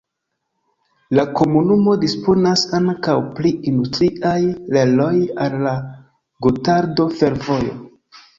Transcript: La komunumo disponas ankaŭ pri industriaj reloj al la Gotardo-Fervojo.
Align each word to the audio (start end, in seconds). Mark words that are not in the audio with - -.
La 1.17 1.25
komunumo 1.39 1.93
disponas 2.03 2.63
ankaŭ 2.77 3.15
pri 3.41 3.51
industriaj 3.73 4.33
reloj 4.77 5.11
al 5.45 5.59
la 5.67 5.75
Gotardo-Fervojo. 6.49 7.79